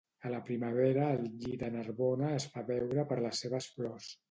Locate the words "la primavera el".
0.33-1.27